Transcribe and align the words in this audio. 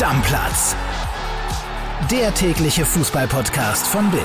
Stammplatz. 0.00 0.74
Der 2.10 2.32
tägliche 2.32 2.86
Fußballpodcast 2.86 3.86
von 3.86 4.10
Bild. 4.10 4.24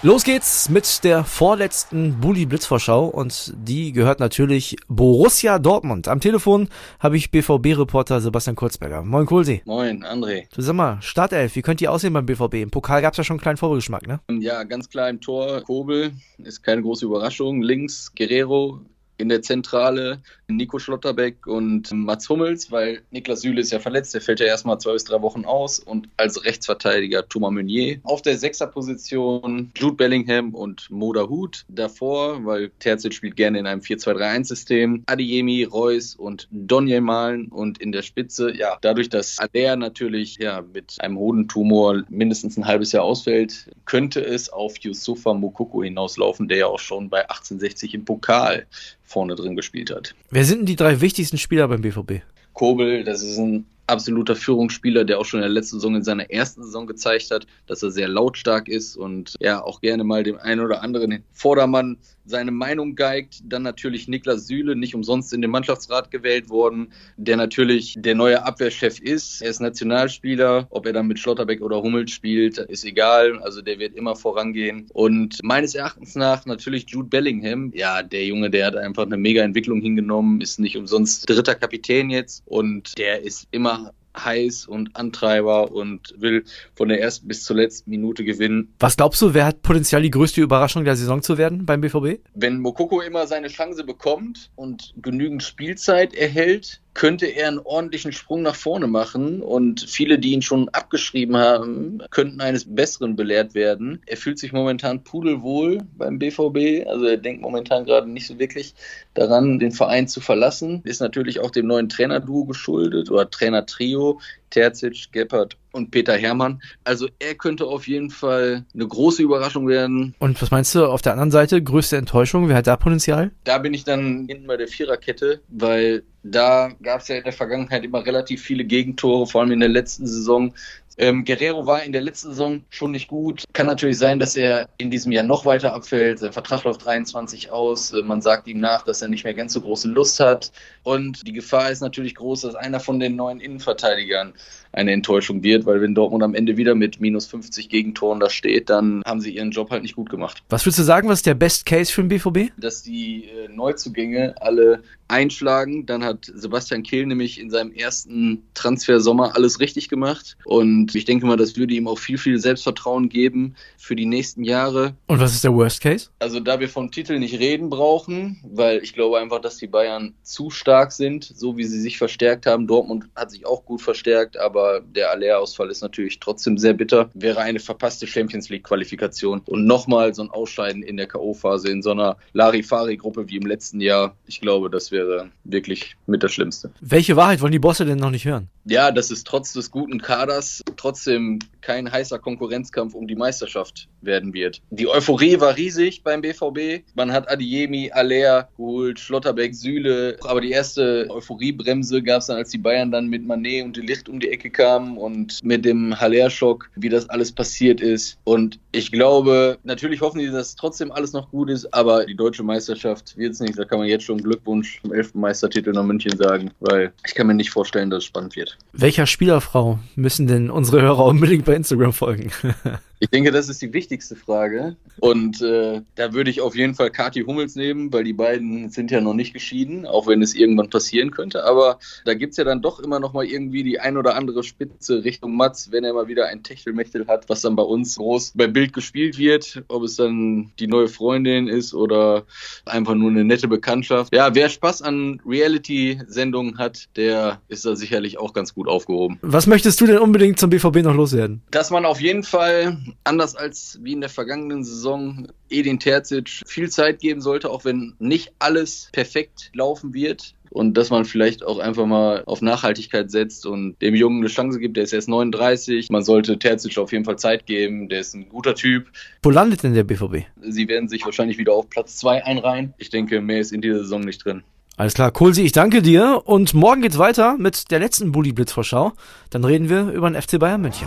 Los 0.00 0.24
geht's 0.24 0.70
mit 0.70 1.04
der 1.04 1.22
vorletzten 1.22 2.18
Bully 2.18 2.46
Blitzvorschau 2.46 3.08
und 3.08 3.52
die 3.54 3.92
gehört 3.92 4.18
natürlich 4.18 4.76
Borussia 4.88 5.58
Dortmund. 5.58 6.08
Am 6.08 6.20
Telefon 6.20 6.68
habe 6.98 7.18
ich 7.18 7.30
BVB-Reporter 7.30 8.22
Sebastian 8.22 8.56
Kurzberger. 8.56 9.02
Moin 9.02 9.26
Kohlsee. 9.26 9.60
Moin, 9.66 10.02
André. 10.02 10.44
Du 10.54 10.62
sag 10.62 10.74
mal, 10.76 10.96
Startelf, 11.02 11.54
wie 11.54 11.60
könnte 11.60 11.84
die 11.84 11.88
aussehen 11.88 12.14
beim 12.14 12.24
BVB? 12.24 12.54
Im 12.54 12.70
Pokal 12.70 13.02
gab's 13.02 13.18
ja 13.18 13.24
schon 13.24 13.34
einen 13.34 13.42
kleinen 13.42 13.58
Vorgeschmack, 13.58 14.06
ne? 14.06 14.20
Ja, 14.30 14.64
ganz 14.64 14.88
klar 14.88 15.10
im 15.10 15.20
Tor. 15.20 15.60
Kobel 15.60 16.12
ist 16.38 16.62
keine 16.62 16.80
große 16.80 17.04
Überraschung. 17.04 17.60
Links 17.60 18.10
Guerrero, 18.16 18.80
in 19.18 19.28
der 19.28 19.42
Zentrale 19.42 20.20
Nico 20.48 20.78
Schlotterbeck 20.78 21.46
und 21.46 21.90
Mats 21.92 22.28
Hummels, 22.28 22.70
weil 22.70 23.02
Niklas 23.10 23.40
Süle 23.40 23.60
ist 23.60 23.72
ja 23.72 23.80
verletzt, 23.80 24.14
der 24.14 24.20
fällt 24.20 24.40
ja 24.40 24.46
erstmal 24.46 24.78
zwei 24.78 24.92
bis 24.92 25.04
drei 25.04 25.20
Wochen 25.22 25.44
aus 25.44 25.78
und 25.78 26.08
als 26.16 26.44
Rechtsverteidiger 26.44 27.28
Thomas 27.28 27.52
Meunier. 27.52 27.98
Auf 28.04 28.22
der 28.22 28.38
Sechserposition 28.38 29.72
Jude 29.76 29.96
Bellingham 29.96 30.54
und 30.54 30.90
Moda 30.90 31.28
Hut. 31.28 31.64
Davor, 31.68 32.44
weil 32.44 32.70
Terzic 32.78 33.14
spielt 33.14 33.36
gerne 33.36 33.58
in 33.58 33.66
einem 33.66 33.80
4-2-3-1-System, 33.80 35.02
Adiemi, 35.06 35.64
Reus 35.64 36.14
und 36.14 36.48
Donje 36.50 37.00
Malen 37.00 37.48
und 37.48 37.78
in 37.78 37.92
der 37.92 38.02
Spitze, 38.02 38.54
ja, 38.56 38.78
dadurch, 38.80 39.08
dass 39.08 39.38
Aller 39.38 39.76
natürlich 39.76 40.36
ja 40.38 40.62
mit 40.72 40.96
einem 41.00 41.18
Hodentumor 41.18 42.04
mindestens 42.08 42.56
ein 42.56 42.66
halbes 42.66 42.92
Jahr 42.92 43.04
ausfällt, 43.04 43.70
könnte 43.84 44.24
es 44.24 44.48
auf 44.48 44.78
Yusufa 44.78 45.34
Mukoko 45.34 45.82
hinauslaufen, 45.82 46.48
der 46.48 46.58
ja 46.58 46.66
auch 46.66 46.78
schon 46.78 47.08
bei 47.08 47.22
1860 47.22 47.94
im 47.94 48.04
Pokal 48.04 48.66
vorne 49.06 49.34
drin 49.36 49.56
gespielt 49.56 49.90
hat. 49.90 50.14
Wer 50.30 50.44
sind 50.44 50.58
denn 50.58 50.66
die 50.66 50.76
drei 50.76 51.00
wichtigsten 51.00 51.38
Spieler 51.38 51.68
beim 51.68 51.80
BVB? 51.80 52.22
Kobel, 52.52 53.04
das 53.04 53.22
ist 53.22 53.38
ein 53.38 53.66
absoluter 53.86 54.36
Führungsspieler, 54.36 55.04
der 55.04 55.18
auch 55.18 55.24
schon 55.24 55.40
in 55.40 55.44
der 55.44 55.50
letzten 55.50 55.76
Saison 55.76 55.96
in 55.96 56.02
seiner 56.02 56.30
ersten 56.30 56.62
Saison 56.62 56.86
gezeigt 56.86 57.30
hat, 57.30 57.46
dass 57.66 57.82
er 57.82 57.90
sehr 57.90 58.08
lautstark 58.08 58.68
ist 58.68 58.96
und 58.96 59.34
ja 59.40 59.62
auch 59.62 59.80
gerne 59.80 60.04
mal 60.04 60.22
dem 60.22 60.38
einen 60.38 60.60
oder 60.60 60.82
anderen 60.82 61.22
Vordermann 61.32 61.98
seine 62.26 62.50
Meinung 62.50 62.96
geigt. 62.96 63.40
Dann 63.44 63.62
natürlich 63.62 64.08
Niklas 64.08 64.46
Süle, 64.46 64.76
nicht 64.76 64.94
umsonst 64.94 65.32
in 65.32 65.42
den 65.42 65.50
Mannschaftsrat 65.50 66.10
gewählt 66.10 66.50
worden, 66.50 66.92
der 67.16 67.36
natürlich 67.36 67.94
der 67.96 68.14
neue 68.14 68.44
Abwehrchef 68.44 69.00
ist. 69.00 69.42
Er 69.42 69.50
ist 69.50 69.60
Nationalspieler, 69.60 70.66
ob 70.70 70.86
er 70.86 70.92
dann 70.92 71.06
mit 71.06 71.18
Schlotterbeck 71.18 71.62
oder 71.62 71.82
Hummels 71.82 72.10
spielt, 72.10 72.58
ist 72.58 72.84
egal. 72.84 73.38
Also 73.40 73.62
der 73.62 73.78
wird 73.78 73.94
immer 73.94 74.16
vorangehen. 74.16 74.88
Und 74.92 75.38
meines 75.42 75.74
Erachtens 75.74 76.14
nach 76.14 76.44
natürlich 76.46 76.86
Jude 76.88 77.08
Bellingham. 77.08 77.72
Ja, 77.74 78.02
der 78.02 78.24
Junge, 78.24 78.50
der 78.50 78.66
hat 78.66 78.76
einfach 78.76 79.04
eine 79.04 79.16
mega 79.16 79.42
Entwicklung 79.42 79.80
hingenommen, 79.80 80.40
ist 80.40 80.58
nicht 80.58 80.76
umsonst 80.76 81.28
dritter 81.28 81.54
Kapitän 81.54 82.10
jetzt 82.10 82.42
und 82.46 82.98
der 82.98 83.22
ist 83.22 83.46
immer 83.50 83.75
heiß 84.16 84.66
und 84.66 84.96
Antreiber 84.96 85.72
und 85.72 86.14
will 86.18 86.44
von 86.74 86.88
der 86.88 87.00
ersten 87.00 87.28
bis 87.28 87.44
zur 87.44 87.56
letzten 87.56 87.90
Minute 87.90 88.24
gewinnen. 88.24 88.74
Was 88.78 88.96
glaubst 88.96 89.20
du, 89.22 89.34
wer 89.34 89.46
hat 89.46 89.62
Potenzial, 89.62 90.02
die 90.02 90.10
größte 90.10 90.40
Überraschung 90.40 90.84
der 90.84 90.96
Saison 90.96 91.22
zu 91.22 91.38
werden 91.38 91.66
beim 91.66 91.80
BVB? 91.80 92.20
Wenn 92.34 92.60
Mokoko 92.60 93.00
immer 93.00 93.26
seine 93.26 93.48
Chance 93.48 93.84
bekommt 93.84 94.50
und 94.56 94.94
genügend 94.96 95.42
Spielzeit 95.42 96.14
erhält, 96.14 96.80
könnte 96.96 97.26
er 97.26 97.48
einen 97.48 97.58
ordentlichen 97.58 98.10
Sprung 98.10 98.40
nach 98.40 98.54
vorne 98.54 98.86
machen 98.86 99.42
und 99.42 99.82
viele, 99.86 100.18
die 100.18 100.32
ihn 100.32 100.40
schon 100.40 100.70
abgeschrieben 100.70 101.36
haben, 101.36 101.98
könnten 102.10 102.40
eines 102.40 102.74
Besseren 102.74 103.16
belehrt 103.16 103.54
werden. 103.54 104.00
Er 104.06 104.16
fühlt 104.16 104.38
sich 104.38 104.54
momentan 104.54 105.04
pudelwohl 105.04 105.82
beim 105.98 106.18
BVB, 106.18 106.88
also 106.88 107.04
er 107.04 107.18
denkt 107.18 107.42
momentan 107.42 107.84
gerade 107.84 108.08
nicht 108.08 108.26
so 108.26 108.38
wirklich 108.38 108.74
daran, 109.12 109.58
den 109.58 109.72
Verein 109.72 110.08
zu 110.08 110.22
verlassen. 110.22 110.80
Ist 110.84 111.02
natürlich 111.02 111.40
auch 111.40 111.50
dem 111.50 111.66
neuen 111.66 111.90
Trainerduo 111.90 112.46
geschuldet 112.46 113.10
oder 113.10 113.28
Trainertrio, 113.28 114.18
Terzic, 114.48 115.12
Gebhardt 115.12 115.58
und 115.76 115.90
Peter 115.90 116.16
Hermann. 116.16 116.60
Also 116.82 117.08
er 117.18 117.34
könnte 117.34 117.66
auf 117.66 117.86
jeden 117.86 118.10
Fall 118.10 118.64
eine 118.74 118.88
große 118.88 119.22
Überraschung 119.22 119.68
werden. 119.68 120.14
Und 120.18 120.40
was 120.42 120.50
meinst 120.50 120.74
du 120.74 120.86
auf 120.86 121.02
der 121.02 121.12
anderen 121.12 121.30
Seite? 121.30 121.62
Größte 121.62 121.96
Enttäuschung? 121.96 122.48
Wer 122.48 122.56
hat 122.56 122.66
da 122.66 122.76
Potenzial? 122.76 123.30
Da 123.44 123.58
bin 123.58 123.74
ich 123.74 123.84
dann 123.84 124.26
hinten 124.28 124.46
bei 124.46 124.56
der 124.56 124.68
Viererkette, 124.68 125.42
weil 125.48 126.02
da 126.22 126.70
gab 126.82 127.00
es 127.02 127.08
ja 127.08 127.16
in 127.16 127.24
der 127.24 127.32
Vergangenheit 127.32 127.84
immer 127.84 128.04
relativ 128.04 128.42
viele 128.42 128.64
Gegentore, 128.64 129.26
vor 129.26 129.42
allem 129.42 129.52
in 129.52 129.60
der 129.60 129.68
letzten 129.68 130.06
Saison. 130.06 130.54
Ähm, 130.98 131.24
Guerrero 131.24 131.66
war 131.66 131.82
in 131.82 131.92
der 131.92 132.00
letzten 132.00 132.28
Saison 132.28 132.64
schon 132.70 132.92
nicht 132.92 133.08
gut. 133.08 133.44
Kann 133.52 133.66
natürlich 133.66 133.98
sein, 133.98 134.18
dass 134.18 134.36
er 134.36 134.68
in 134.78 134.90
diesem 134.90 135.12
Jahr 135.12 135.24
noch 135.24 135.44
weiter 135.44 135.74
abfällt. 135.74 136.18
Sein 136.18 136.32
Vertrag 136.32 136.64
läuft 136.64 136.84
23 136.84 137.50
aus. 137.50 137.92
Äh, 137.92 138.02
man 138.02 138.22
sagt 138.22 138.48
ihm 138.48 138.60
nach, 138.60 138.82
dass 138.82 139.02
er 139.02 139.08
nicht 139.08 139.24
mehr 139.24 139.34
ganz 139.34 139.52
so 139.52 139.60
große 139.60 139.88
Lust 139.88 140.20
hat. 140.20 140.52
Und 140.82 141.26
die 141.26 141.32
Gefahr 141.32 141.70
ist 141.70 141.80
natürlich 141.80 142.14
groß, 142.14 142.42
dass 142.42 142.54
einer 142.54 142.80
von 142.80 142.98
den 142.98 143.16
neuen 143.16 143.40
Innenverteidigern 143.40 144.32
eine 144.72 144.92
Enttäuschung 144.92 145.42
wird, 145.42 145.64
weil 145.64 145.80
wenn 145.80 145.94
Dortmund 145.94 146.22
am 146.22 146.34
Ende 146.34 146.56
wieder 146.56 146.74
mit 146.74 147.00
minus 147.00 147.26
50 147.26 147.68
Gegentoren 147.68 148.20
da 148.20 148.28
steht, 148.28 148.68
dann 148.68 149.02
haben 149.06 149.20
sie 149.20 149.34
ihren 149.34 149.50
Job 149.50 149.70
halt 149.70 149.82
nicht 149.82 149.96
gut 149.96 150.10
gemacht. 150.10 150.42
Was 150.50 150.64
würdest 150.64 150.78
du 150.80 150.82
sagen, 150.82 151.08
was 151.08 151.20
ist 151.20 151.26
der 151.26 151.34
Best 151.34 151.66
Case 151.66 151.90
für 151.90 152.02
den 152.02 152.08
BVB? 152.08 152.52
Dass 152.58 152.82
die 152.82 153.24
äh, 153.24 153.48
Neuzugänge 153.48 154.34
alle 154.40 154.82
einschlagen. 155.08 155.86
Dann 155.86 156.04
hat 156.04 156.30
Sebastian 156.32 156.82
Kehl 156.82 157.06
nämlich 157.06 157.40
in 157.40 157.50
seinem 157.50 157.72
ersten 157.72 158.42
Transfersommer 158.54 159.34
alles 159.34 159.60
richtig 159.60 159.88
gemacht. 159.88 160.36
Und 160.44 160.94
ich 160.94 161.04
denke 161.04 161.26
mal, 161.26 161.36
das 161.36 161.56
würde 161.56 161.74
ihm 161.74 161.88
auch 161.88 161.98
viel, 161.98 162.18
viel 162.18 162.38
Selbstvertrauen 162.38 163.08
geben 163.08 163.54
für 163.78 163.96
die 163.96 164.06
nächsten 164.06 164.44
Jahre. 164.44 164.94
Und 165.06 165.20
was 165.20 165.34
ist 165.34 165.44
der 165.44 165.54
Worst 165.54 165.80
Case? 165.80 166.08
Also 166.18 166.40
da 166.40 166.60
wir 166.60 166.68
vom 166.68 166.90
Titel 166.90 167.18
nicht 167.18 167.38
reden 167.38 167.70
brauchen, 167.70 168.40
weil 168.44 168.82
ich 168.82 168.94
glaube 168.94 169.18
einfach, 169.18 169.40
dass 169.40 169.58
die 169.58 169.66
Bayern 169.66 170.14
zu 170.22 170.50
stark 170.50 170.92
sind, 170.92 171.24
so 171.24 171.56
wie 171.56 171.64
sie 171.64 171.80
sich 171.80 171.98
verstärkt 171.98 172.46
haben. 172.46 172.66
Dortmund 172.66 173.06
hat 173.14 173.30
sich 173.30 173.46
auch 173.46 173.64
gut 173.64 173.82
verstärkt, 173.82 174.36
aber 174.36 174.80
der 174.80 175.10
Aller-Ausfall 175.10 175.70
ist 175.70 175.82
natürlich 175.82 176.20
trotzdem 176.20 176.58
sehr 176.58 176.72
bitter. 176.72 177.10
Wäre 177.14 177.40
eine 177.40 177.60
verpasste 177.60 178.06
Champions 178.06 178.48
League-Qualifikation 178.48 179.42
und 179.46 179.66
nochmal 179.66 180.14
so 180.14 180.22
ein 180.22 180.30
Ausscheiden 180.30 180.82
in 180.82 180.96
der 180.96 181.06
K.O.-Phase 181.06 181.68
in 181.68 181.82
so 181.82 181.90
einer 181.90 182.16
Larifari-Gruppe 182.32 183.28
wie 183.28 183.36
im 183.36 183.46
letzten 183.46 183.80
Jahr. 183.80 184.16
Ich 184.26 184.40
glaube, 184.40 184.70
das 184.70 184.90
wäre 184.90 184.95
wirklich 185.44 185.96
mit 186.06 186.22
das 186.22 186.32
Schlimmste. 186.32 186.70
Welche 186.80 187.16
Wahrheit 187.16 187.40
wollen 187.40 187.52
die 187.52 187.58
Bosse 187.58 187.84
denn 187.84 187.98
noch 187.98 188.10
nicht 188.10 188.24
hören? 188.24 188.48
Ja, 188.64 188.90
dass 188.90 189.10
es 189.10 189.22
trotz 189.22 189.52
des 189.52 189.70
guten 189.70 190.00
Kaders 190.00 190.62
trotzdem 190.76 191.38
kein 191.60 191.90
heißer 191.90 192.18
Konkurrenzkampf 192.18 192.94
um 192.94 193.06
die 193.06 193.14
Meisterschaft 193.14 193.88
werden 194.00 194.32
wird. 194.34 194.60
Die 194.70 194.88
Euphorie 194.88 195.38
war 195.40 195.56
riesig 195.56 196.02
beim 196.02 196.20
BVB. 196.20 196.84
Man 196.94 197.12
hat 197.12 197.30
Adiemi, 197.30 197.90
Aller 197.92 198.48
geholt, 198.56 198.98
Schlotterbeck, 198.98 199.54
Süle. 199.54 200.16
Aber 200.22 200.40
die 200.40 200.50
erste 200.50 201.06
Euphoriebremse 201.10 202.02
gab 202.02 202.20
es 202.20 202.26
dann, 202.26 202.36
als 202.36 202.50
die 202.50 202.58
Bayern 202.58 202.90
dann 202.90 203.06
mit 203.06 203.26
Manet 203.26 203.64
und 203.64 203.76
die 203.76 203.82
Licht 203.82 204.08
um 204.08 204.20
die 204.20 204.30
Ecke 204.30 204.50
kamen 204.50 204.96
und 204.96 205.42
mit 205.44 205.64
dem 205.64 205.98
Haller-Schock, 205.98 206.70
wie 206.76 206.88
das 206.88 207.08
alles 207.08 207.32
passiert 207.32 207.80
ist. 207.80 208.18
Und 208.24 208.58
ich 208.72 208.92
glaube, 208.92 209.58
natürlich 209.64 210.00
hoffen 210.00 210.18
die, 210.18 210.30
dass 210.30 210.56
trotzdem 210.56 210.90
alles 210.92 211.12
noch 211.12 211.30
gut 211.30 211.50
ist, 211.50 211.72
aber 211.72 212.06
die 212.06 212.16
deutsche 212.16 212.42
Meisterschaft 212.42 213.16
wird 213.16 213.32
es 213.32 213.40
nicht. 213.40 213.58
Da 213.58 213.64
kann 213.64 213.78
man 213.78 213.88
jetzt 213.88 214.04
schon 214.04 214.22
Glückwunsch 214.22 214.80
zum 214.86 214.94
elften 214.94 215.20
Meistertitel 215.20 215.72
nach 215.72 215.82
München 215.82 216.16
sagen, 216.16 216.50
weil 216.60 216.92
ich 217.06 217.14
kann 217.14 217.26
mir 217.26 217.34
nicht 217.34 217.50
vorstellen, 217.50 217.90
dass 217.90 217.98
es 217.98 218.04
spannend 218.04 218.36
wird. 218.36 218.56
Welcher 218.72 219.06
Spielerfrau 219.06 219.78
müssen 219.96 220.26
denn 220.26 220.50
unsere 220.50 220.80
Hörer 220.82 221.04
unbedingt 221.04 221.44
bei 221.44 221.54
Instagram 221.54 221.92
folgen? 221.92 222.30
Ich 222.98 223.10
denke, 223.10 223.30
das 223.30 223.48
ist 223.48 223.60
die 223.60 223.72
wichtigste 223.72 224.16
Frage. 224.16 224.76
Und 225.00 225.42
äh, 225.42 225.82
da 225.96 226.14
würde 226.14 226.30
ich 226.30 226.40
auf 226.40 226.56
jeden 226.56 226.74
Fall 226.74 226.90
Kati 226.90 227.22
Hummels 227.22 227.54
nehmen, 227.54 227.92
weil 227.92 228.04
die 228.04 228.14
beiden 228.14 228.70
sind 228.70 228.90
ja 228.90 229.02
noch 229.02 229.12
nicht 229.12 229.34
geschieden, 229.34 229.86
auch 229.86 230.06
wenn 230.06 230.22
es 230.22 230.34
irgendwann 230.34 230.70
passieren 230.70 231.10
könnte. 231.10 231.44
Aber 231.44 231.78
da 232.06 232.14
gibt 232.14 232.32
es 232.32 232.38
ja 232.38 232.44
dann 232.44 232.62
doch 232.62 232.80
immer 232.80 232.98
noch 232.98 233.12
mal 233.12 233.24
irgendwie 233.24 233.62
die 233.62 233.78
ein 233.78 233.98
oder 233.98 234.16
andere 234.16 234.42
Spitze 234.42 235.04
Richtung 235.04 235.36
Mats, 235.36 235.70
wenn 235.72 235.84
er 235.84 235.92
mal 235.92 236.08
wieder 236.08 236.28
ein 236.28 236.42
Techtelmechtel 236.42 237.06
hat, 237.06 237.28
was 237.28 237.42
dann 237.42 237.54
bei 237.54 237.62
uns 237.62 237.96
groß 237.96 238.32
bei 238.34 238.46
Bild 238.46 238.72
gespielt 238.72 239.18
wird. 239.18 239.62
Ob 239.68 239.82
es 239.82 239.96
dann 239.96 240.52
die 240.58 240.66
neue 240.66 240.88
Freundin 240.88 241.48
ist 241.48 241.74
oder 241.74 242.24
einfach 242.64 242.94
nur 242.94 243.10
eine 243.10 243.24
nette 243.24 243.48
Bekanntschaft. 243.48 244.14
Ja, 244.14 244.34
wer 244.34 244.48
Spaß 244.48 244.80
an 244.80 245.20
Reality-Sendungen 245.26 246.56
hat, 246.56 246.88
der 246.96 247.42
ist 247.48 247.66
da 247.66 247.76
sicherlich 247.76 248.18
auch 248.18 248.32
ganz 248.32 248.54
gut 248.54 248.68
aufgehoben. 248.68 249.18
Was 249.20 249.46
möchtest 249.46 249.80
du 249.82 249.86
denn 249.86 249.98
unbedingt 249.98 250.38
zum 250.38 250.48
BVB 250.48 250.76
noch 250.76 250.94
loswerden? 250.94 251.42
Dass 251.50 251.70
man 251.70 251.84
auf 251.84 252.00
jeden 252.00 252.22
Fall 252.22 252.78
anders 253.04 253.36
als 253.36 253.78
wie 253.82 253.92
in 253.92 254.00
der 254.00 254.10
vergangenen 254.10 254.64
Saison 254.64 255.28
Edin 255.48 255.78
Terzic 255.78 256.42
viel 256.46 256.70
Zeit 256.70 257.00
geben 257.00 257.20
sollte, 257.20 257.50
auch 257.50 257.64
wenn 257.64 257.94
nicht 257.98 258.32
alles 258.38 258.88
perfekt 258.92 259.50
laufen 259.54 259.94
wird. 259.94 260.34
Und 260.50 260.74
dass 260.74 260.90
man 260.90 261.04
vielleicht 261.04 261.44
auch 261.44 261.58
einfach 261.58 261.86
mal 261.86 262.22
auf 262.24 262.40
Nachhaltigkeit 262.40 263.10
setzt 263.10 263.46
und 263.46 263.76
dem 263.82 263.94
Jungen 263.94 264.20
eine 264.20 264.28
Chance 264.28 264.58
gibt. 264.58 264.76
Der 264.76 264.84
ist 264.84 264.92
erst 264.92 265.08
39. 265.08 265.90
Man 265.90 266.02
sollte 266.02 266.38
Terzic 266.38 266.78
auf 266.78 266.92
jeden 266.92 267.04
Fall 267.04 267.18
Zeit 267.18 267.46
geben. 267.46 267.88
Der 267.88 268.00
ist 268.00 268.14
ein 268.14 268.28
guter 268.28 268.54
Typ. 268.54 268.86
Wo 269.22 269.30
landet 269.30 269.64
denn 269.64 269.74
der 269.74 269.84
BVB? 269.84 270.24
Sie 270.40 270.68
werden 270.68 270.88
sich 270.88 271.04
wahrscheinlich 271.04 271.36
wieder 271.36 271.52
auf 271.52 271.68
Platz 271.68 271.98
2 271.98 272.24
einreihen. 272.24 272.74
Ich 272.78 272.90
denke, 272.90 273.20
mehr 273.20 273.40
ist 273.40 273.52
in 273.52 273.60
dieser 273.60 273.80
Saison 273.80 274.00
nicht 274.00 274.24
drin. 274.24 274.44
Alles 274.78 274.92
klar, 274.92 275.10
Kohlsi, 275.10 275.42
ich 275.42 275.52
danke 275.52 275.80
dir. 275.80 276.22
Und 276.26 276.52
morgen 276.52 276.82
geht's 276.82 276.98
weiter 276.98 277.36
mit 277.38 277.70
der 277.70 277.78
letzten 277.78 278.12
Bully-Blitz-Vorschau. 278.12 278.92
Dann 279.30 279.44
reden 279.44 279.70
wir 279.70 279.90
über 279.90 280.10
den 280.10 280.20
FC 280.20 280.38
Bayern 280.38 280.60
München. 280.60 280.86